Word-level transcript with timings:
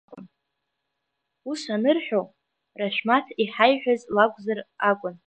Ус 1.49 1.61
анырҳәо, 1.75 2.21
Рашәҭам 2.79 3.23
иҳаиҳәаз 3.43 4.01
лакәзар 4.15 4.59
акәын. 4.89 5.15